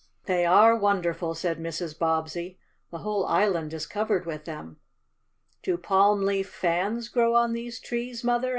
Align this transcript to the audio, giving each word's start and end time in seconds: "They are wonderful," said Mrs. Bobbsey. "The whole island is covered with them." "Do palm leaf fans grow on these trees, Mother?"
"They 0.25 0.47
are 0.47 0.75
wonderful," 0.75 1.35
said 1.35 1.59
Mrs. 1.59 1.95
Bobbsey. 1.95 2.57
"The 2.89 2.97
whole 3.05 3.23
island 3.27 3.71
is 3.71 3.85
covered 3.85 4.25
with 4.25 4.45
them." 4.45 4.77
"Do 5.61 5.77
palm 5.77 6.23
leaf 6.23 6.49
fans 6.49 7.07
grow 7.07 7.35
on 7.35 7.53
these 7.53 7.79
trees, 7.79 8.23
Mother?" 8.23 8.49